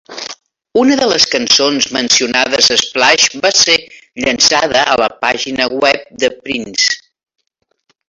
Una 0.83 0.95
de 0.99 1.09
les 1.11 1.27
cançons 1.33 1.87
mencionades, 1.97 2.71
"Splash", 2.85 3.27
va 3.45 3.53
ser 3.59 3.77
llançada 4.25 4.85
a 4.95 4.99
la 5.05 5.13
pàgina 5.27 5.73
web 5.85 6.05
de 6.25 6.35
Prince. 6.45 6.93